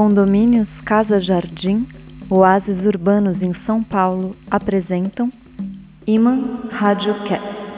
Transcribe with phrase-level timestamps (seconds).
[0.00, 1.86] Condomínios Casa Jardim,
[2.30, 5.28] Oásis Urbanos em São Paulo apresentam
[6.06, 6.40] Iman
[6.70, 7.70] Radiocast.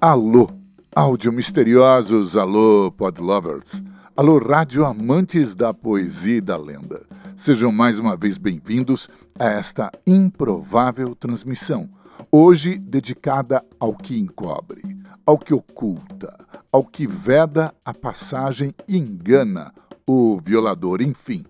[0.00, 0.48] Alô,
[0.96, 3.82] áudio misteriosos, alô, podlovers,
[4.16, 7.02] alô, rádio amantes da poesia e da lenda.
[7.36, 9.08] Sejam mais uma vez bem-vindos
[9.38, 11.86] a esta improvável transmissão,
[12.32, 14.80] hoje dedicada ao que encobre,
[15.26, 19.72] ao que oculta, ao que veda a passagem e engana
[20.06, 21.44] o violador, enfim,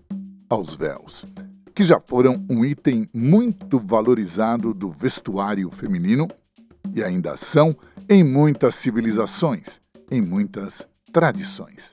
[0.49, 1.23] aos véus,
[1.75, 6.27] que já foram um item muito valorizado do vestuário feminino
[6.93, 7.75] e ainda são
[8.09, 10.81] em muitas civilizações, em muitas
[11.13, 11.89] tradições.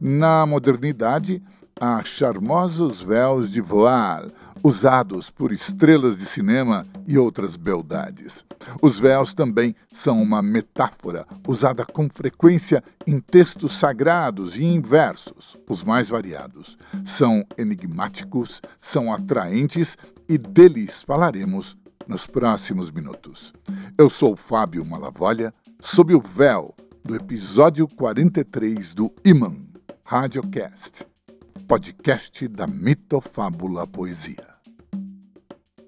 [0.00, 1.42] Na modernidade,
[1.80, 4.26] há charmosos véus de voar,
[4.62, 8.44] usados por estrelas de cinema e outras beldades.
[8.82, 15.56] Os véus também são uma metáfora usada com frequência em textos sagrados e em versos,
[15.68, 16.76] os mais variados.
[17.06, 19.96] São enigmáticos, são atraentes
[20.28, 23.52] e deles falaremos nos próximos minutos.
[23.96, 29.56] Eu sou Fábio Malavolha, sob o véu do episódio 43 do Iman
[30.04, 31.17] Radiocast
[31.66, 34.46] podcast da Mitofábula Poesia.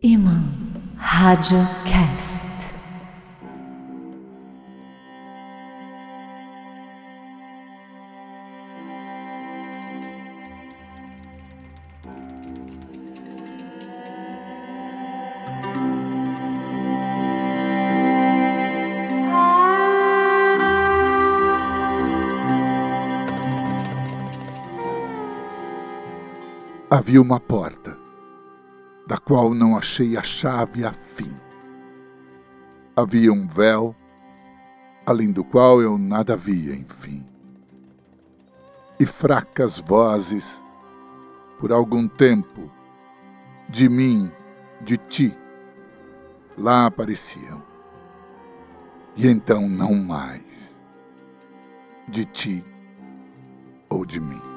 [0.02, 0.44] Iman
[0.96, 2.59] Radiocast.
[27.00, 27.96] Havia uma porta,
[29.06, 31.34] da qual não achei a chave afim.
[32.94, 33.96] Havia um véu,
[35.06, 37.24] além do qual eu nada via, enfim.
[38.98, 40.62] E fracas vozes,
[41.58, 42.70] por algum tempo,
[43.66, 44.30] de mim,
[44.82, 45.34] de ti,
[46.54, 47.62] lá apareciam.
[49.16, 50.76] E então não mais,
[52.06, 52.62] de ti
[53.88, 54.49] ou de mim.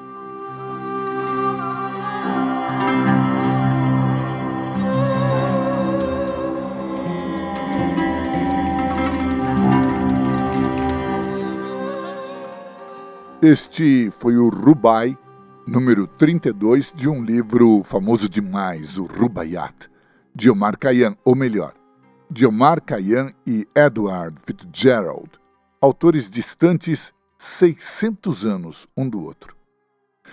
[13.46, 15.18] Este foi o Rubai,
[15.66, 19.90] número 32 de um livro famoso demais, o Rubaiyat,
[20.34, 21.74] de Omar Khayyam, ou melhor,
[22.30, 25.30] de Omar Khayyam e Edward Fitzgerald,
[25.78, 29.54] autores distantes 600 anos um do outro.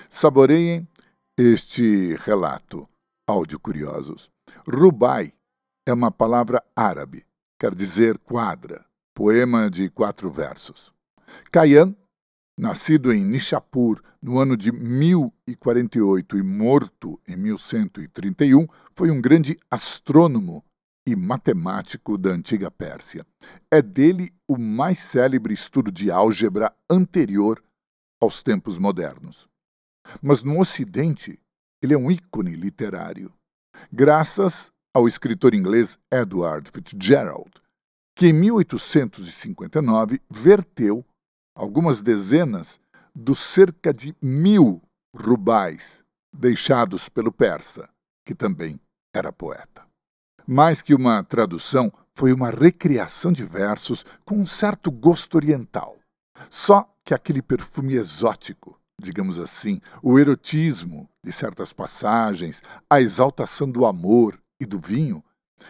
[0.09, 0.87] Saboreiem
[1.37, 2.87] este relato,
[3.27, 4.31] áudio curiosos.
[4.65, 5.33] Rubai
[5.85, 7.25] é uma palavra árabe,
[7.59, 10.93] quer dizer quadra, poema de quatro versos.
[11.51, 11.93] Khayyam
[12.61, 20.63] Nascido em Nishapur no ano de 1048 e morto em 1131, foi um grande astrônomo
[21.03, 23.25] e matemático da antiga Pérsia.
[23.71, 27.59] É dele o mais célebre estudo de álgebra anterior
[28.21, 29.49] aos tempos modernos.
[30.21, 31.39] Mas no Ocidente,
[31.81, 33.33] ele é um ícone literário,
[33.91, 37.49] graças ao escritor inglês Edward Fitzgerald,
[38.15, 41.03] que em 1859 verteu
[41.55, 42.79] algumas dezenas
[43.13, 44.81] dos cerca de mil
[45.15, 46.03] rubais
[46.33, 47.89] deixados pelo persa,
[48.25, 48.79] que também
[49.13, 49.85] era poeta.
[50.47, 55.97] Mais que uma tradução, foi uma recriação de versos com um certo gosto oriental.
[56.49, 63.85] Só que aquele perfume exótico, digamos assim, o erotismo de certas passagens, a exaltação do
[63.85, 65.23] amor e do vinho,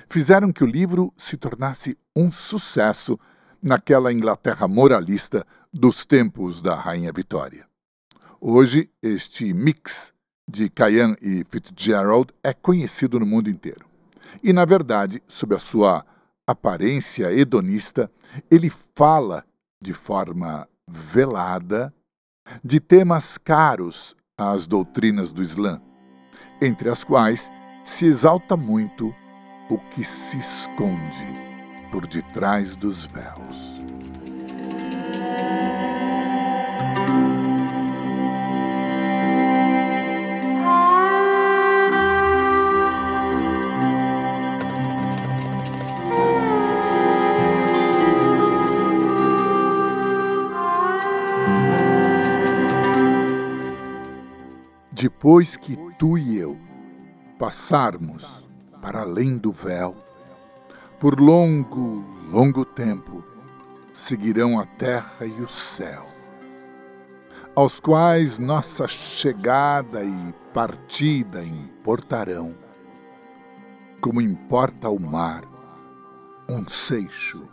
[0.08, 3.20] fizeram que o livro se tornasse um sucesso
[3.62, 7.66] naquela Inglaterra moralista dos tempos da Rainha Vitória.
[8.40, 10.12] Hoje, este mix
[10.50, 13.86] de Khayyam e Fitzgerald é conhecido no mundo inteiro.
[14.44, 16.06] E, na verdade, sob a sua
[16.48, 18.12] aparência hedonista,
[18.50, 19.46] ele fala
[19.82, 21.94] de forma velada
[22.64, 25.80] de temas caros às doutrinas do Islã,
[26.62, 27.50] entre as quais
[27.84, 29.14] se exalta muito
[29.70, 31.51] o que se esconde
[31.92, 33.82] por detrás dos véus.
[54.94, 56.60] Depois que tu e eu
[57.38, 58.44] passarmos
[58.82, 59.96] para além do véu,
[61.02, 63.24] por longo, longo tempo,
[63.92, 66.06] seguirão a terra e o céu,
[67.56, 72.56] aos quais nossa chegada e partida importarão,
[74.00, 75.44] como importa ao mar
[76.48, 77.50] um seixo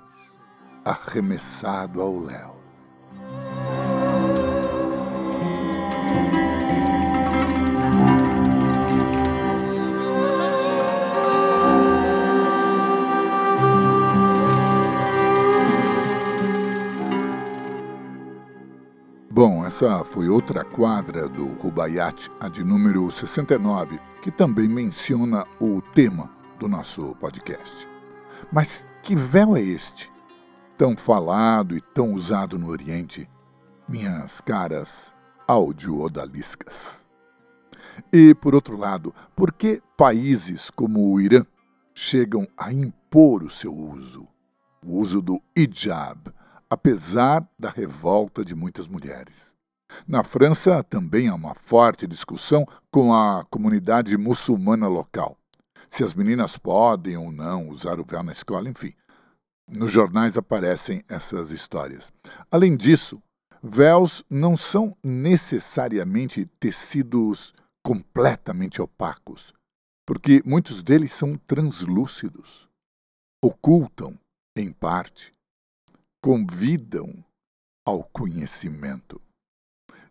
[0.84, 2.57] arremessado ao léu.
[19.68, 26.30] Essa foi outra quadra do Rubaiyat, a de número 69, que também menciona o tema
[26.58, 27.86] do nosso podcast.
[28.50, 30.10] Mas que véu é este?
[30.78, 33.28] Tão falado e tão usado no Oriente,
[33.86, 35.12] minhas caras
[35.46, 37.06] áudio-odaliscas.
[38.10, 41.44] E, por outro lado, por que países como o Irã
[41.92, 44.26] chegam a impor o seu uso?
[44.82, 46.32] O uso do hijab,
[46.70, 49.47] apesar da revolta de muitas mulheres.
[50.06, 55.36] Na França também há uma forte discussão com a comunidade muçulmana local.
[55.88, 58.94] Se as meninas podem ou não usar o véu na escola, enfim.
[59.68, 62.10] Nos jornais aparecem essas histórias.
[62.50, 63.22] Além disso,
[63.62, 67.52] véus não são necessariamente tecidos
[67.84, 69.52] completamente opacos,
[70.06, 72.68] porque muitos deles são translúcidos,
[73.42, 74.18] ocultam,
[74.56, 75.34] em parte,
[76.22, 77.24] convidam
[77.86, 79.20] ao conhecimento.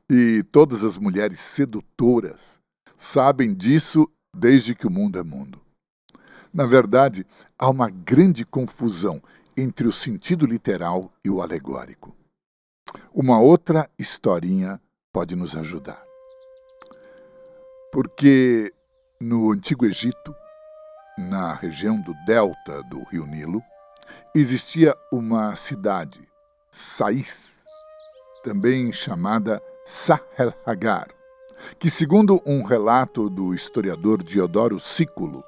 [0.09, 2.61] E todas as mulheres sedutoras
[2.95, 5.59] sabem disso desde que o mundo é mundo.
[6.53, 7.25] Na verdade,
[7.59, 9.21] há uma grande confusão
[9.55, 12.15] entre o sentido literal e o alegórico.
[13.13, 14.79] Uma outra historinha
[15.11, 16.01] pode nos ajudar.
[17.91, 18.71] Porque
[19.19, 20.33] no Antigo Egito,
[21.17, 23.61] na região do delta do rio Nilo,
[24.33, 26.21] existia uma cidade,
[26.69, 27.63] Sais,
[28.43, 31.07] também chamada Sahel Hagar,
[31.79, 35.41] que, segundo um relato do historiador Diodoro Sículo,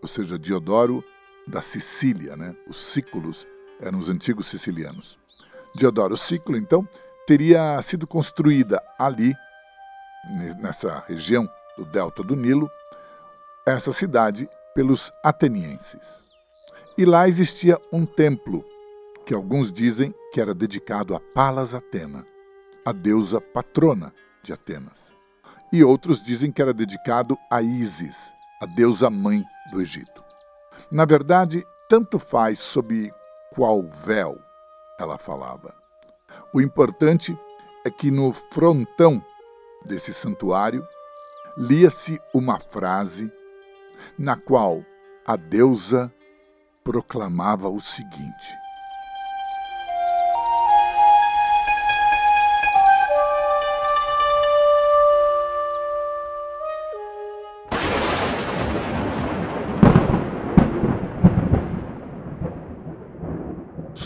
[0.00, 1.04] ou seja, Diodoro
[1.46, 2.56] da Sicília, né?
[2.66, 3.46] os Sículos
[3.78, 5.14] eram os antigos sicilianos.
[5.74, 6.88] Diodoro Sículo, então,
[7.26, 9.34] teria sido construída ali,
[10.58, 11.46] nessa região
[11.76, 12.70] do delta do Nilo,
[13.66, 16.00] essa cidade pelos atenienses.
[16.96, 18.64] E lá existia um templo,
[19.26, 22.24] que alguns dizem que era dedicado a Palas Atena,
[22.84, 24.12] a deusa patrona
[24.42, 25.12] de Atenas.
[25.72, 30.22] E outros dizem que era dedicado a Ísis, a deusa mãe do Egito.
[30.90, 33.12] Na verdade, tanto faz sob
[33.52, 34.38] qual véu
[34.98, 35.74] ela falava.
[36.52, 37.38] O importante
[37.84, 39.24] é que no frontão
[39.84, 40.86] desse santuário
[41.56, 43.32] lia-se uma frase
[44.18, 44.84] na qual
[45.26, 46.12] a deusa
[46.82, 48.54] proclamava o seguinte: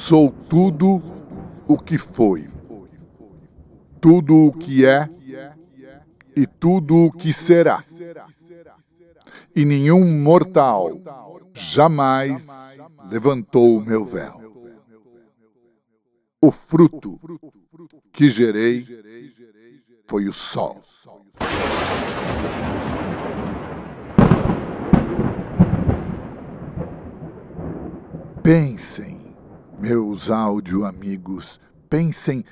[0.06, 1.00] Sou tudo
[1.66, 2.46] o que foi,
[4.02, 5.08] tudo o que é
[6.36, 7.82] e tudo o que será.
[9.56, 11.00] E nenhum mortal
[11.54, 12.46] jamais
[13.10, 14.42] levantou o meu véu.
[16.38, 17.18] O fruto
[18.12, 18.84] que gerei
[20.06, 20.82] foi o sol.
[28.42, 29.23] Pensem,
[29.78, 32.44] meus áudio amigos, pensem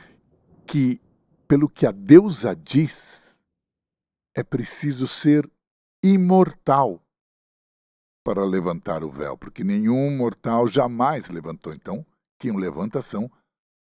[0.66, 1.00] que,
[1.46, 3.34] pelo que a deusa diz,
[4.34, 5.48] é preciso ser
[6.02, 7.00] imortal
[8.24, 11.72] para levantar o véu, porque nenhum mortal jamais levantou.
[11.72, 12.04] Então,
[12.38, 13.30] quem o levanta são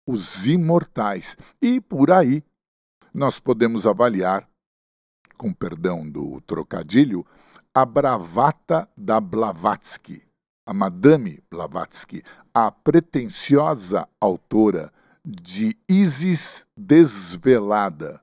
[0.06, 1.38] os imortais.
[1.62, 2.44] E por aí
[3.14, 4.48] nós podemos avaliar,
[5.38, 7.26] com perdão do trocadilho,
[7.74, 10.24] a bravata da Blavatsky,
[10.66, 12.24] a Madame Blavatsky,
[12.56, 14.90] a pretensiosa autora
[15.26, 18.22] de Isis Desvelada,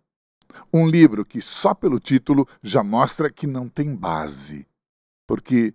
[0.73, 4.67] um livro que só pelo título já mostra que não tem base,
[5.29, 5.75] porque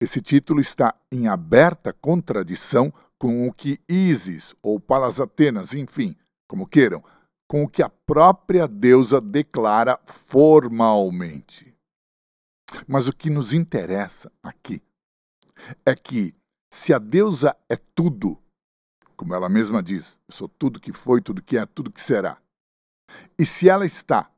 [0.00, 6.16] esse título está em aberta contradição com o que Isis ou Palas Atenas, enfim,
[6.48, 7.04] como queiram,
[7.46, 11.72] com o que a própria deusa declara formalmente.
[12.88, 14.82] Mas o que nos interessa aqui
[15.86, 16.34] é que,
[16.72, 18.42] se a deusa é tudo,
[19.14, 22.42] como ela mesma diz, eu sou tudo que foi, tudo que é, tudo que será,
[23.38, 24.32] e se ela está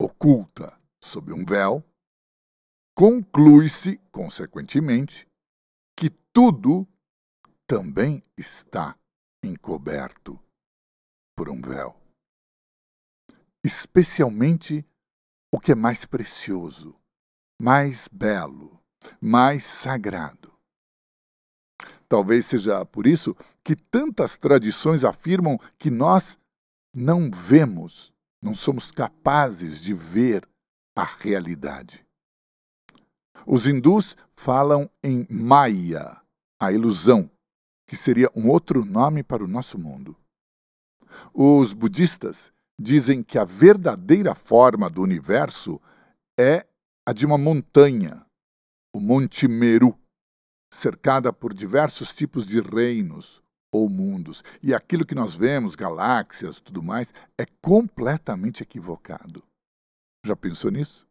[0.00, 1.84] oculta sob um véu,
[2.96, 5.28] conclui-se, consequentemente,
[5.96, 6.86] que tudo
[7.64, 8.98] também está
[9.44, 10.38] encoberto
[11.36, 11.96] por um véu.
[13.64, 14.84] especialmente
[15.54, 16.98] o que é mais precioso,
[17.60, 18.82] mais belo,
[19.20, 20.57] mais sagrado.
[22.08, 26.38] Talvez seja por isso que tantas tradições afirmam que nós
[26.94, 28.12] não vemos,
[28.42, 30.48] não somos capazes de ver
[30.96, 32.04] a realidade.
[33.46, 36.20] Os hindus falam em Maya,
[36.60, 37.30] a ilusão,
[37.86, 40.16] que seria um outro nome para o nosso mundo.
[41.32, 45.80] Os budistas dizem que a verdadeira forma do universo
[46.38, 46.66] é
[47.06, 48.24] a de uma montanha,
[48.94, 49.98] o Monte Meru,
[50.70, 54.42] cercada por diversos tipos de reinos ou mundos.
[54.62, 59.42] E aquilo que nós vemos, galáxias, tudo mais, é completamente equivocado.
[60.24, 61.06] Já pensou nisso?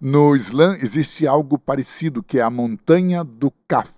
[0.00, 3.92] No Islã existe algo parecido, que é a montanha do Kaf,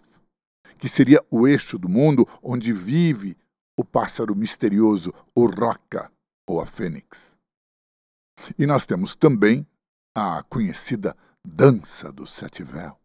[0.78, 3.36] que seria o eixo do mundo onde vive
[3.76, 6.10] o pássaro misterioso, o roca
[6.46, 7.32] ou a fênix.
[8.58, 9.66] E nós temos também
[10.16, 13.03] a conhecida dança dos sete véus.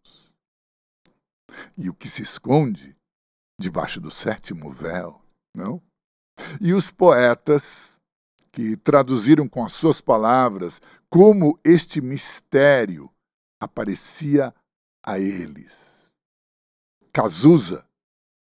[1.78, 2.96] E o que se esconde
[3.60, 5.22] debaixo do sétimo véu,
[5.54, 5.82] não?
[6.62, 8.00] E os poetas
[8.52, 13.12] que traduziram com as suas palavras como este mistério
[13.60, 14.54] aparecia
[15.04, 16.10] a eles.
[17.12, 17.86] Cazuza,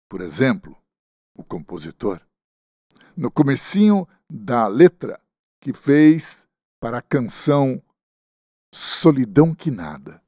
[0.08, 0.76] por exemplo,
[1.36, 2.20] o compositor,
[3.16, 5.20] no comecinho da letra
[5.60, 6.46] que fez
[6.80, 7.82] para a canção
[8.72, 10.23] Solidão que Nada.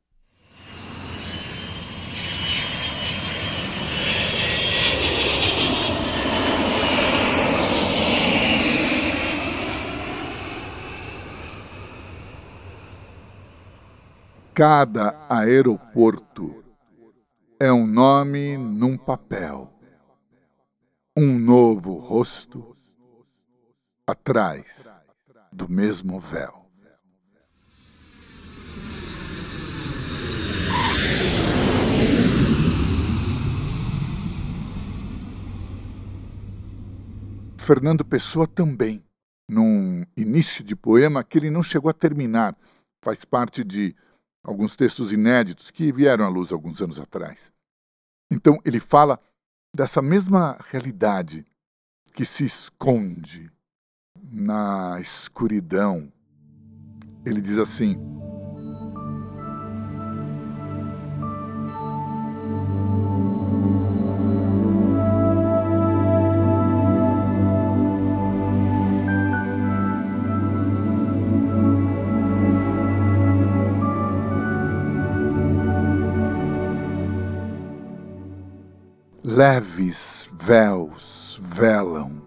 [14.57, 16.65] Cada aeroporto.
[17.61, 19.71] É um nome num papel,
[21.15, 22.75] um novo rosto
[24.07, 24.89] atrás
[25.53, 26.71] do mesmo véu.
[37.59, 39.05] Fernando Pessoa também,
[39.47, 42.57] num início de poema que ele não chegou a terminar,
[43.03, 43.95] faz parte de
[44.47, 47.53] alguns textos inéditos que vieram à luz alguns anos atrás.
[48.31, 49.21] Então ele fala
[49.75, 51.45] dessa mesma realidade
[52.15, 53.51] que se esconde
[54.23, 56.11] na escuridão.
[57.25, 57.99] Ele diz assim:
[79.37, 82.23] Leves véus velam,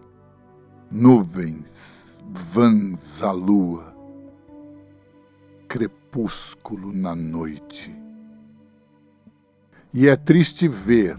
[0.92, 3.96] nuvens, vãs à lua,
[5.68, 8.00] crepúsculo na noite.
[9.92, 11.18] E é triste ver,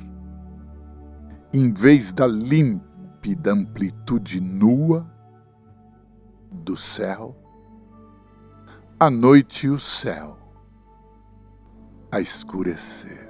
[1.52, 5.12] em vez da límpida amplitude nua
[6.52, 7.36] do céu,
[8.96, 10.38] a noite e o céu
[12.12, 13.29] a escurecer.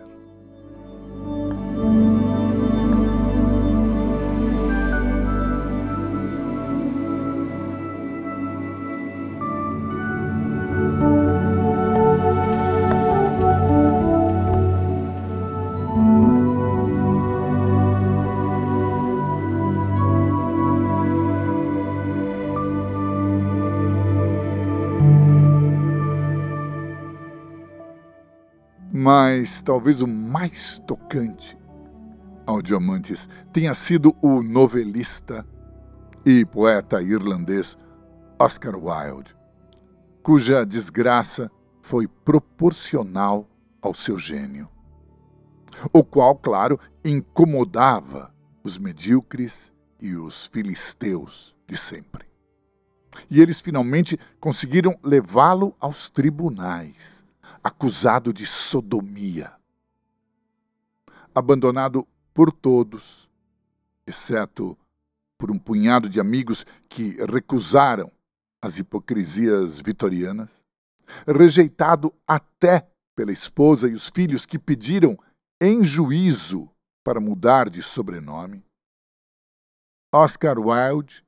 [29.03, 31.57] Mas talvez o mais tocante
[32.47, 35.47] ao Diamantes tenha sido o novelista
[36.23, 37.79] e poeta irlandês
[38.39, 39.35] Oscar Wilde,
[40.23, 43.49] cuja desgraça foi proporcional
[43.81, 44.69] ao seu gênio,
[45.95, 48.31] o qual, claro, incomodava
[48.63, 52.27] os medíocres e os filisteus de sempre.
[53.31, 57.20] E eles finalmente conseguiram levá-lo aos tribunais
[57.63, 59.53] acusado de sodomia.
[61.35, 63.29] Abandonado por todos,
[64.07, 64.77] exceto
[65.39, 68.11] por um punhado de amigos que recusaram
[68.61, 70.51] as hipocrisias vitorianas,
[71.27, 75.17] rejeitado até pela esposa e os filhos que pediram
[75.61, 76.71] em juízo
[77.03, 78.65] para mudar de sobrenome.
[80.13, 81.25] Oscar Wilde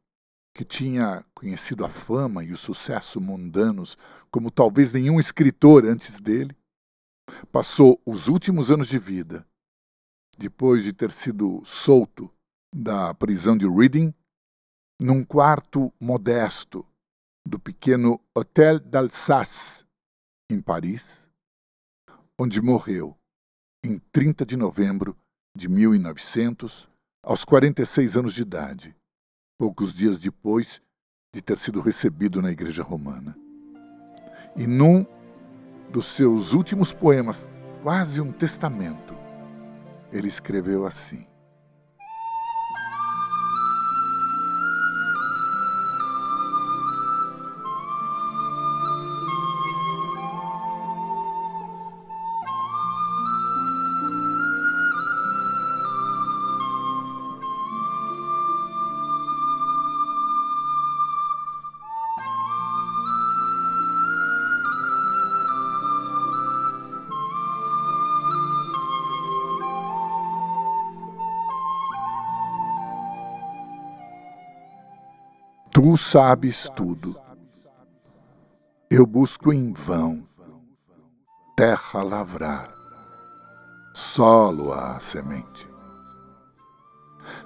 [0.55, 3.97] que tinha conhecido a fama e o sucesso mundanos
[4.33, 6.57] como talvez nenhum escritor antes dele,
[7.53, 9.47] passou os últimos anos de vida,
[10.39, 12.33] depois de ter sido solto
[12.75, 14.15] da prisão de Reading,
[14.99, 16.87] num quarto modesto
[17.47, 19.85] do pequeno Hotel d'Alsace,
[20.51, 21.29] em Paris,
[22.41, 23.17] onde morreu
[23.85, 25.17] em 30 de novembro
[25.57, 26.89] de 1900,
[27.23, 28.97] aos 46 anos de idade,
[29.59, 30.81] poucos dias depois
[31.35, 33.42] de ter sido recebido na Igreja Romana.
[34.57, 35.07] E num
[35.91, 37.49] dos seus últimos poemas,
[37.83, 39.15] quase um testamento,
[40.13, 41.27] ele escreveu assim:
[75.83, 77.21] Tu sabes tudo.
[78.89, 80.23] Eu busco em vão
[81.57, 82.73] terra lavrar,
[83.93, 85.69] solo a semente.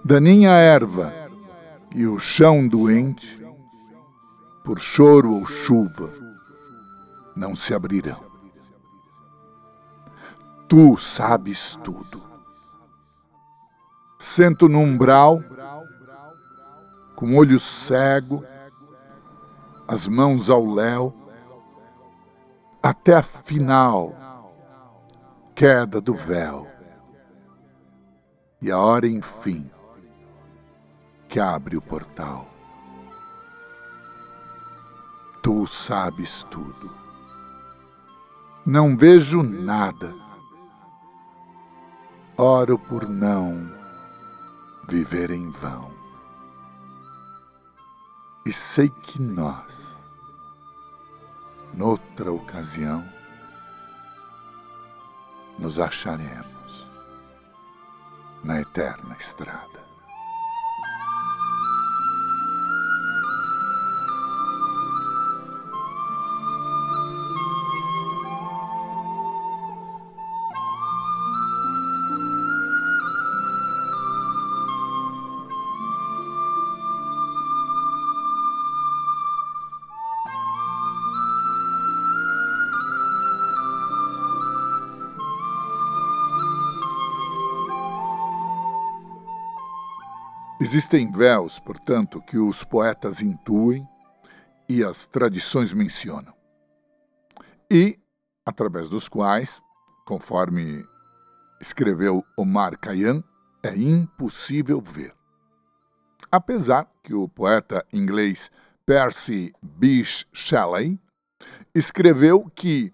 [0.05, 1.15] Daninha erva
[1.95, 3.43] e o chão doente,
[4.63, 6.13] por choro ou chuva,
[7.35, 8.23] não se abrirão.
[10.69, 12.23] Tu sabes tudo.
[14.19, 15.41] Sento no umbral
[17.17, 18.45] com olho cego,
[19.89, 21.15] as mãos ao léu,
[22.83, 24.53] até a final
[25.55, 26.69] queda do véu.
[28.61, 29.71] E a hora, enfim,
[31.27, 32.47] que abre o portal.
[35.43, 36.95] Tu sabes tudo.
[38.65, 40.13] Não vejo nada.
[42.37, 43.71] Oro por não
[44.89, 46.06] viver em vão.
[48.47, 49.93] E sei que nós,
[51.75, 53.05] noutra ocasião,
[55.59, 56.87] nos acharemos
[58.45, 59.86] na eterna estrada.
[90.69, 93.89] Existem véus, portanto, que os poetas intuem
[94.69, 96.35] e as tradições mencionam,
[97.71, 97.97] e
[98.45, 99.63] através dos quais,
[100.05, 100.85] conforme
[101.61, 103.23] escreveu Omar Khayyam,
[103.63, 105.15] é impossível ver.
[106.33, 108.51] Apesar que o poeta inglês
[108.85, 110.99] Percy Bysshe Shelley
[111.77, 112.93] escreveu que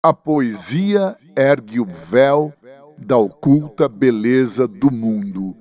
[0.00, 2.54] a poesia ergue o véu
[2.96, 5.59] da oculta beleza do mundo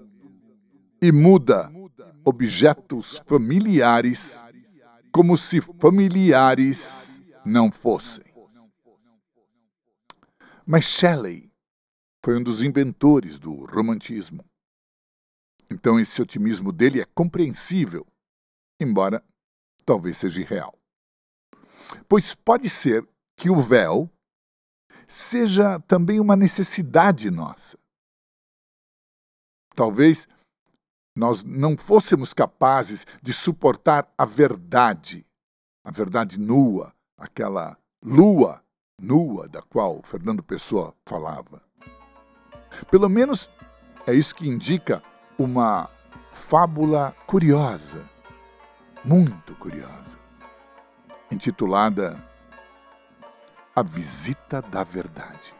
[1.01, 1.71] e muda
[2.25, 4.39] objetos familiares
[5.11, 8.25] como se familiares não fossem.
[10.65, 11.51] Mas Shelley
[12.23, 14.45] foi um dos inventores do romantismo.
[15.71, 18.05] Então esse otimismo dele é compreensível,
[18.79, 19.23] embora
[19.85, 20.77] talvez seja irreal.
[22.07, 24.09] Pois pode ser que o véu
[25.07, 27.77] seja também uma necessidade nossa.
[29.75, 30.27] Talvez
[31.19, 35.25] nós não fôssemos capazes de suportar a verdade,
[35.83, 38.63] a verdade nua, aquela lua
[38.97, 41.61] nua da qual Fernando Pessoa falava.
[42.89, 43.49] Pelo menos
[44.07, 45.03] é isso que indica
[45.37, 45.89] uma
[46.33, 48.09] fábula curiosa,
[49.03, 50.17] muito curiosa,
[51.29, 52.17] intitulada
[53.75, 55.58] A Visita da Verdade.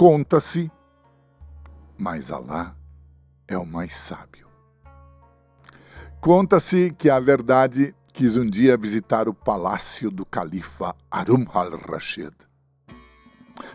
[0.00, 0.72] Conta-se,
[1.98, 2.74] mas Alá
[3.46, 4.48] é o mais sábio.
[6.22, 12.32] Conta-se que a verdade quis um dia visitar o palácio do califa Arum al-Rashid.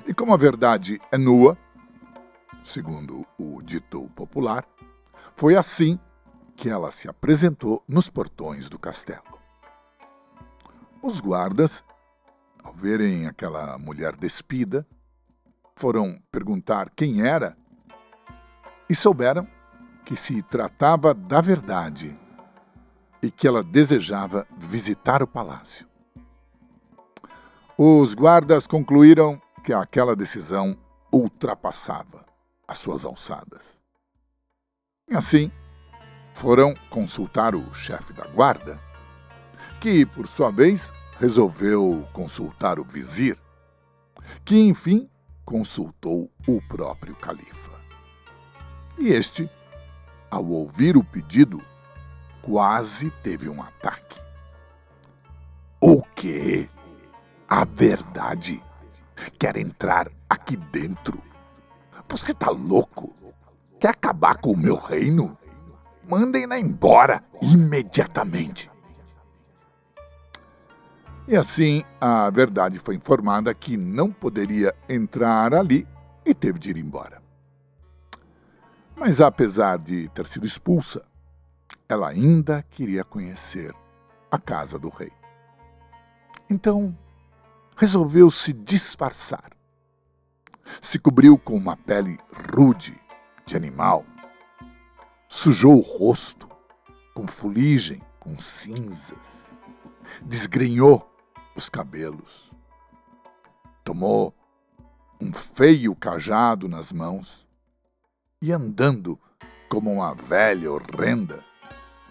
[0.07, 1.55] E como a verdade é nua,
[2.63, 4.67] segundo o dito popular,
[5.35, 5.99] foi assim
[6.55, 9.37] que ela se apresentou nos portões do castelo.
[11.03, 11.83] Os guardas,
[12.63, 14.87] ao verem aquela mulher despida,
[15.75, 17.57] foram perguntar quem era
[18.89, 19.47] e souberam
[20.05, 22.17] que se tratava da verdade
[23.21, 25.87] e que ela desejava visitar o palácio.
[27.77, 30.77] Os guardas concluíram que aquela decisão
[31.11, 32.25] ultrapassava
[32.67, 33.79] as suas alçadas.
[35.11, 35.51] Assim,
[36.33, 38.79] foram consultar o chefe da guarda,
[39.81, 43.37] que, por sua vez, resolveu consultar o vizir,
[44.43, 45.09] que, enfim,
[45.45, 47.71] consultou o próprio califa.
[48.97, 49.49] E este,
[50.31, 51.61] ao ouvir o pedido,
[52.41, 54.19] quase teve um ataque.
[55.79, 56.67] O quê?
[57.47, 58.61] A verdade?
[59.37, 61.21] Quer entrar aqui dentro?
[62.09, 63.13] Você tá louco?
[63.79, 65.37] Quer acabar com o meu reino?
[66.07, 68.69] Mandem-na embora imediatamente.
[71.27, 75.87] E assim a verdade foi informada que não poderia entrar ali
[76.23, 77.21] e teve de ir embora.
[78.95, 81.03] Mas apesar de ter sido expulsa,
[81.89, 83.73] ela ainda queria conhecer
[84.31, 85.11] a casa do rei.
[86.49, 86.95] Então,
[87.75, 89.51] resolveu se disfarçar.
[90.79, 92.17] Se cobriu com uma pele
[92.53, 92.99] rude
[93.45, 94.05] de animal,
[95.27, 96.47] sujou o rosto
[97.13, 99.17] com fuligem, com cinzas,
[100.23, 101.14] desgrenhou
[101.55, 102.51] os cabelos,
[103.83, 104.35] tomou
[105.21, 107.47] um feio cajado nas mãos
[108.41, 109.17] e, andando
[109.69, 111.43] como uma velha horrenda,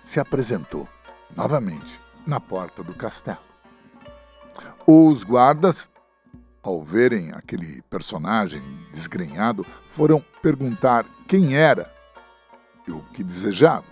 [0.02, 0.88] se apresentou
[1.36, 3.38] novamente na porta do castelo.
[4.86, 5.88] Os guardas,
[6.62, 11.92] ao verem aquele personagem desgrenhado, foram perguntar quem era
[12.86, 13.84] e o que desejava.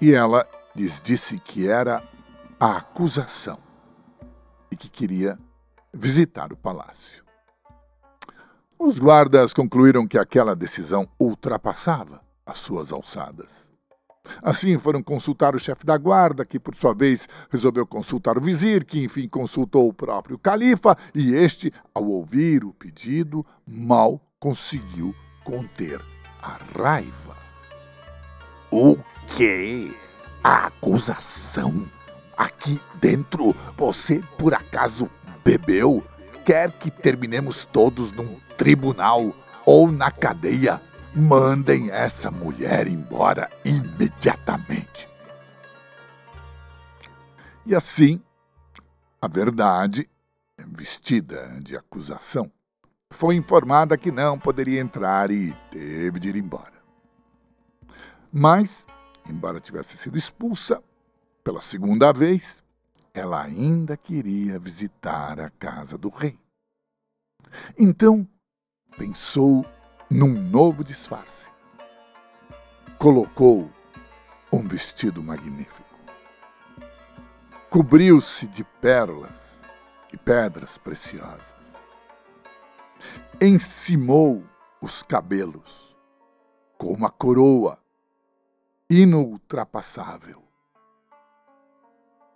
[0.00, 2.02] E ela lhes disse que era
[2.60, 3.65] a acusação
[4.76, 5.38] e que queria
[5.92, 7.24] visitar o palácio.
[8.78, 13.66] Os guardas concluíram que aquela decisão ultrapassava as suas alçadas.
[14.42, 18.84] Assim, foram consultar o chefe da guarda, que por sua vez resolveu consultar o vizir,
[18.84, 26.00] que enfim consultou o próprio califa, e este, ao ouvir o pedido, mal conseguiu conter
[26.42, 27.36] a raiva.
[28.70, 28.98] O
[29.36, 29.94] quê?
[30.42, 31.95] A acusação?
[32.36, 35.10] Aqui dentro, você por acaso
[35.44, 36.04] bebeu?
[36.44, 40.80] Quer que terminemos todos num tribunal ou na cadeia?
[41.14, 45.08] Mandem essa mulher embora imediatamente.
[47.64, 48.20] E assim,
[49.20, 50.08] a verdade,
[50.58, 52.52] vestida de acusação,
[53.10, 56.76] foi informada que não poderia entrar e teve de ir embora.
[58.30, 58.86] Mas,
[59.28, 60.82] embora tivesse sido expulsa,
[61.46, 62.60] pela segunda vez,
[63.14, 66.36] ela ainda queria visitar a casa do rei.
[67.78, 68.28] Então,
[68.98, 69.64] pensou
[70.10, 71.48] num novo disfarce.
[72.98, 73.70] Colocou
[74.52, 75.96] um vestido magnífico.
[77.70, 79.62] Cobriu-se de pérolas
[80.12, 81.54] e pedras preciosas.
[83.40, 84.42] Encimou
[84.82, 85.94] os cabelos
[86.76, 87.78] com uma coroa
[88.90, 90.45] inultrapassável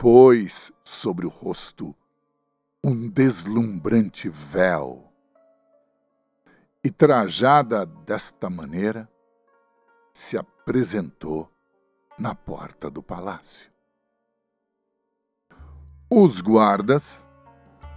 [0.00, 1.94] pôs sobre o rosto
[2.82, 5.12] um deslumbrante véu.
[6.82, 9.06] E trajada desta maneira,
[10.14, 11.52] se apresentou
[12.18, 13.70] na porta do palácio.
[16.08, 17.22] Os guardas,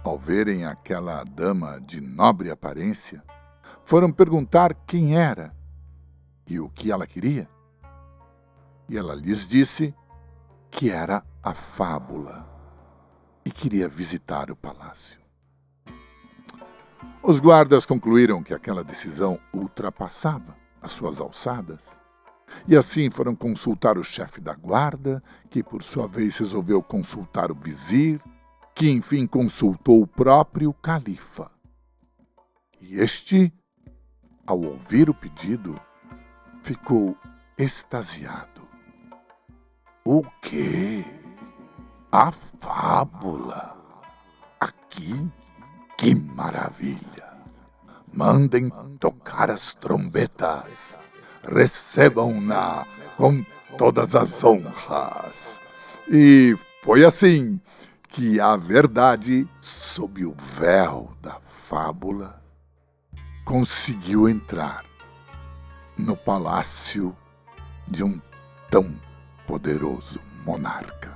[0.04, 3.24] ao verem aquela dama de nobre aparência,
[3.82, 5.56] foram perguntar quem era
[6.46, 7.48] e o que ela queria.
[8.90, 9.94] E ela lhes disse
[10.74, 12.44] que era a fábula
[13.44, 15.20] e queria visitar o palácio.
[17.22, 21.80] Os guardas concluíram que aquela decisão ultrapassava as suas alçadas
[22.66, 27.54] e assim foram consultar o chefe da guarda, que por sua vez resolveu consultar o
[27.54, 28.20] vizir,
[28.74, 31.52] que enfim consultou o próprio califa.
[32.80, 33.52] E este,
[34.44, 35.70] ao ouvir o pedido,
[36.62, 37.16] ficou
[37.56, 38.63] extasiado.
[40.06, 41.02] O quê?
[42.12, 43.74] A fábula.
[44.60, 45.26] Aqui?
[45.96, 47.32] Que maravilha!
[48.12, 48.68] Mandem
[49.00, 50.98] tocar as trombetas.
[51.42, 52.86] Recebam-na
[53.16, 53.42] com
[53.78, 55.58] todas as honras.
[56.06, 57.58] E foi assim
[58.10, 62.42] que a verdade, sob o véu da fábula,
[63.42, 64.84] conseguiu entrar
[65.96, 67.16] no palácio
[67.88, 68.20] de um
[68.70, 68.94] tão
[69.46, 71.14] poderoso monarca.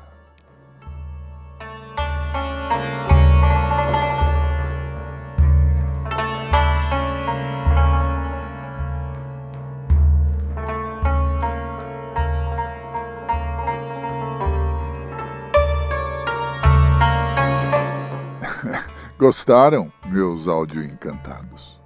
[19.18, 21.78] Gostaram, meus áudio encantados?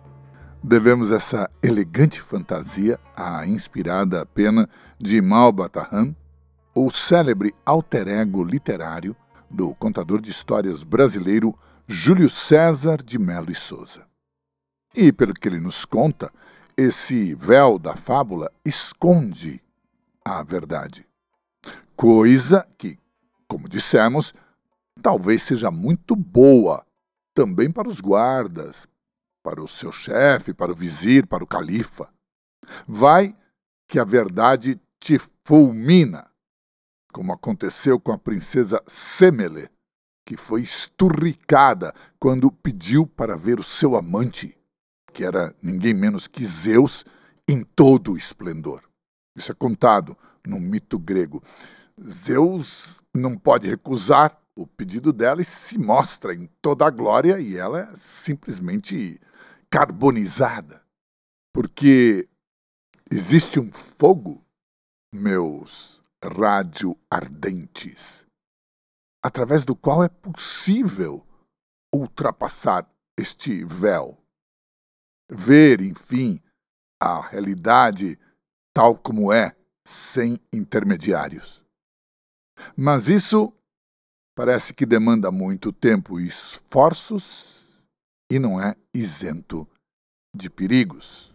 [0.63, 6.15] Devemos essa elegante fantasia à inspirada pena de Mal Batahan,
[6.75, 9.15] o célebre alter ego literário
[9.51, 11.57] do contador de histórias brasileiro
[11.87, 14.07] Júlio César de Melo e Souza.
[14.95, 16.33] E, pelo que ele nos conta,
[16.77, 19.63] esse véu da fábula esconde
[20.25, 21.07] a verdade.
[21.95, 22.99] Coisa que,
[23.47, 24.33] como dissemos,
[25.03, 26.87] talvez seja muito boa
[27.35, 28.87] também para os guardas,
[29.43, 32.09] para o seu chefe, para o vizir, para o califa.
[32.87, 33.37] Vai
[33.89, 36.31] que a verdade te fulmina,
[37.13, 39.69] como aconteceu com a princesa Semele,
[40.27, 44.57] que foi esturricada quando pediu para ver o seu amante,
[45.13, 47.05] que era ninguém menos que Zeus,
[47.47, 48.83] em todo o esplendor.
[49.37, 51.43] Isso é contado no mito grego.
[52.03, 57.57] Zeus não pode recusar o pedido dela e se mostra em toda a glória e
[57.57, 59.21] ela é simplesmente
[59.71, 60.83] carbonizada.
[61.53, 62.29] Porque
[63.11, 64.43] existe um fogo,
[65.15, 68.25] meus rádio ardentes,
[69.25, 71.27] através do qual é possível
[71.95, 74.19] ultrapassar este véu.
[75.31, 76.41] Ver, enfim,
[77.01, 78.19] a realidade
[78.75, 79.57] tal como é,
[79.87, 81.63] sem intermediários.
[82.77, 83.53] Mas isso
[84.35, 87.83] parece que demanda muito tempo e esforços
[88.31, 89.69] e não é isento
[90.35, 91.31] de perigos.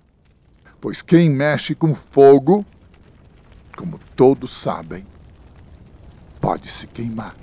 [0.80, 2.66] Pois quem mexe com fogo,
[3.78, 5.06] como todos sabem,
[6.42, 7.36] pode se queimar.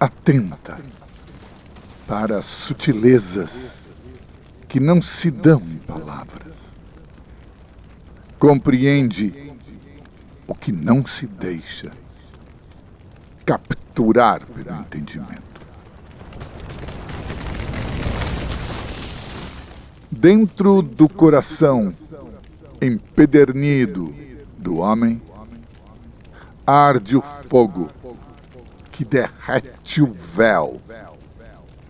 [0.00, 0.78] Atenta
[2.06, 3.74] para as sutilezas
[4.68, 6.56] que não se dão em palavras.
[8.40, 9.54] Compreende
[10.48, 11.92] o que não se deixa
[13.48, 15.42] capturar pelo entendimento.
[20.10, 21.94] Dentro do coração
[22.82, 24.14] empedernido
[24.58, 25.22] do homem,
[26.66, 27.88] arde o fogo
[28.92, 30.78] que derrete o véu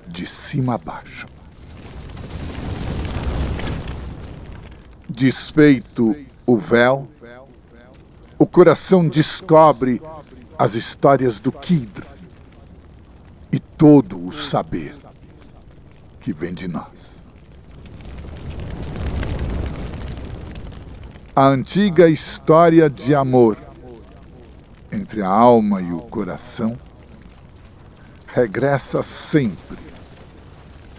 [0.07, 1.27] de cima a baixo.
[5.09, 6.15] Desfeito
[6.47, 7.09] o véu,
[8.39, 10.01] o coração descobre
[10.59, 12.05] as histórias do Kidr
[13.53, 14.97] e todo o saber
[16.21, 17.17] que vem de nós.
[21.35, 23.57] A antiga história de amor
[24.91, 26.77] entre a alma e o coração
[28.27, 29.79] regressa sempre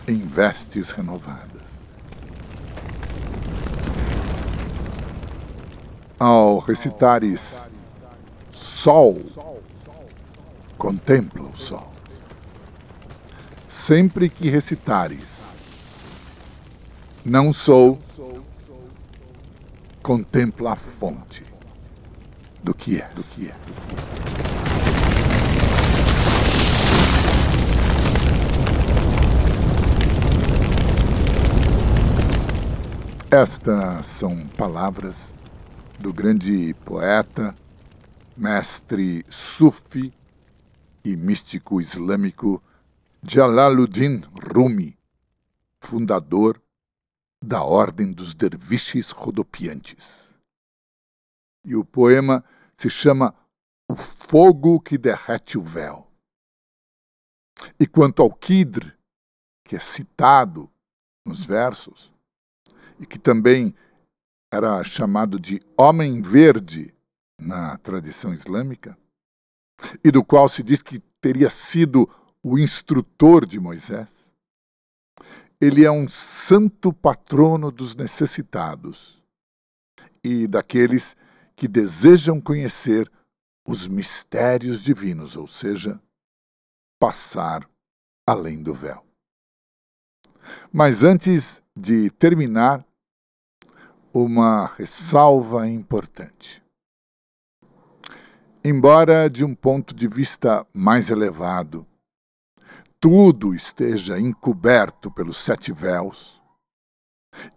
[0.07, 1.49] em vestes renovadas.
[6.17, 7.59] Ao recitares
[8.81, 9.21] Sol,
[10.77, 11.91] contempla o Sol.
[13.67, 15.39] Sempre que recitares
[17.25, 17.99] Não sou,
[20.01, 21.43] contempla a fonte
[22.63, 23.09] do que é.
[23.13, 23.55] Do que é.
[33.29, 35.33] Estas são palavras
[35.99, 37.53] do grande poeta,
[38.39, 40.13] mestre sufi
[41.03, 42.63] e místico islâmico
[43.21, 44.21] Jalaluddin
[44.53, 44.97] Rumi,
[45.81, 46.61] fundador
[47.43, 50.33] da Ordem dos Derviches Rodopiantes.
[51.65, 52.41] E o poema
[52.77, 53.35] se chama
[53.89, 56.09] O Fogo que Derrete o Véu.
[57.77, 58.97] E quanto ao Kidr,
[59.65, 60.71] que é citado
[61.25, 62.09] nos versos,
[62.97, 63.75] e que também
[64.49, 66.95] era chamado de Homem Verde
[67.39, 68.97] na tradição islâmica,
[70.03, 72.09] e do qual se diz que teria sido
[72.43, 74.07] o instrutor de Moisés.
[75.59, 79.21] Ele é um santo patrono dos necessitados
[80.23, 81.15] e daqueles
[81.55, 83.11] que desejam conhecer
[83.67, 86.01] os mistérios divinos, ou seja,
[86.99, 87.69] passar
[88.25, 89.05] além do véu.
[90.71, 92.85] Mas antes de terminar,
[94.13, 96.63] uma ressalva importante.
[98.63, 101.87] Embora, de um ponto de vista mais elevado,
[102.99, 106.41] tudo esteja encoberto pelos sete véus,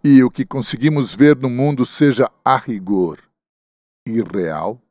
[0.01, 3.19] e o que conseguimos ver no mundo seja a rigor
[4.07, 4.81] irreal,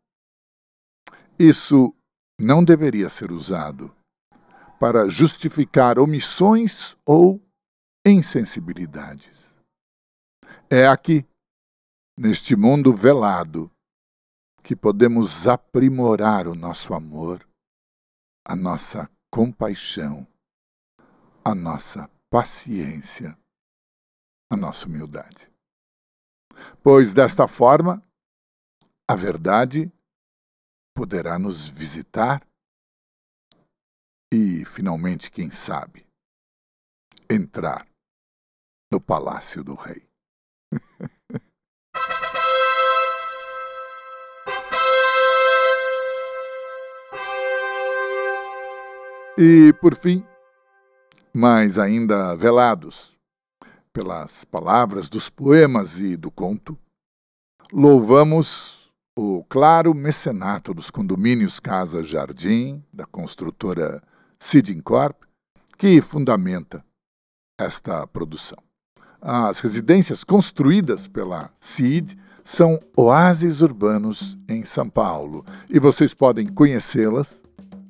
[1.38, 1.94] isso
[2.38, 3.94] não deveria ser usado
[4.78, 7.40] para justificar omissões ou
[8.06, 9.54] insensibilidades.
[10.68, 11.24] É aqui,
[12.18, 13.70] neste mundo velado,
[14.62, 17.46] que podemos aprimorar o nosso amor,
[18.46, 20.26] a nossa compaixão,
[21.44, 23.36] a nossa paciência,
[24.50, 25.50] a nossa humildade.
[26.82, 28.02] Pois desta forma,
[29.08, 29.90] a verdade
[30.94, 32.46] poderá nos visitar
[34.32, 36.06] e, finalmente, quem sabe,
[37.28, 37.86] entrar
[38.90, 40.08] no palácio do rei.
[49.36, 50.24] e, por fim,
[51.32, 53.16] mais ainda velados
[53.92, 56.78] pelas palavras dos poemas e do conto,
[57.72, 64.02] louvamos o claro mecenato dos condomínios Casa Jardim, da construtora
[64.38, 65.22] Sidincorp,
[65.76, 66.84] que fundamenta
[67.58, 68.58] esta produção.
[69.20, 77.41] As residências construídas pela CID são oásis urbanos em São Paulo e vocês podem conhecê-las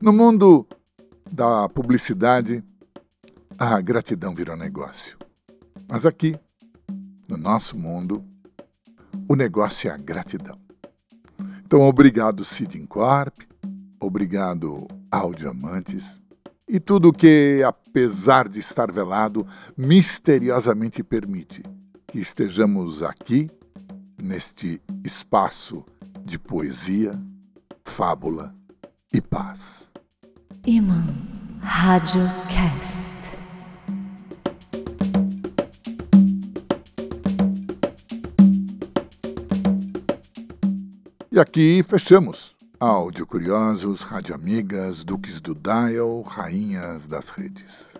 [0.00, 0.66] No mundo
[1.32, 2.64] da publicidade,
[3.58, 5.18] a gratidão virou negócio.
[5.88, 6.36] Mas aqui,
[7.28, 8.24] no nosso mundo,
[9.28, 10.56] o negócio é a gratidão.
[11.64, 13.34] Então, obrigado, Cid Corp,
[14.00, 16.04] obrigado ao Diamantes,
[16.68, 21.62] e tudo que, apesar de estar velado, misteriosamente permite
[22.06, 23.48] que estejamos aqui,
[24.16, 25.84] neste espaço
[26.24, 27.12] de poesia,
[27.84, 28.52] fábula
[29.12, 29.90] e paz.
[30.66, 31.04] Imã
[31.60, 33.10] Rádio Cast.
[41.32, 42.59] E aqui fechamos.
[42.80, 47.90] Áudio Curiosos, Rádio Amigas, Duques do Dial, Rainhas das Redes.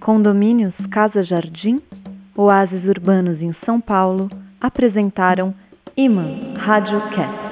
[0.00, 1.80] Condomínios Casa Jardim,
[2.36, 4.28] oásis urbanos em São Paulo,
[4.60, 5.54] apresentaram
[5.96, 7.51] Iman Radiocast.